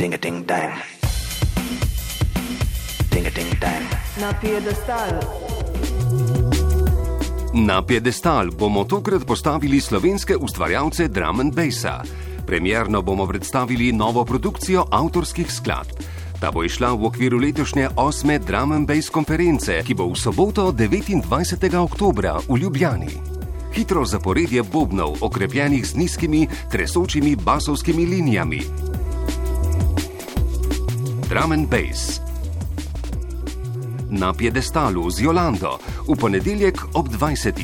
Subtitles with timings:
[0.00, 0.72] Ding a ding dang.
[3.10, 3.84] Ding a ding dang.
[4.16, 5.20] Na piedestal.
[7.52, 12.00] Na piedestal bomo tokrat postavili slovenske ustvarjalce drum and bassa.
[12.46, 16.00] Premjerno bomo predstavili novo produkcijo avtorskih skladb.
[16.40, 20.72] Ta bo išla v okviru letošnje osme drum and bass konference, ki bo v soboto
[20.72, 21.76] 29.
[21.76, 23.10] oktobra v Ljubljani.
[23.74, 28.89] Hitro zaporedje bobnov, okrepljenih z nizkimi, tresočimi basovskimi linijami.
[31.30, 32.18] Drum and bass.
[34.10, 35.78] Na piedestalu z Jolando
[36.08, 37.54] v ponedeljek ob 20.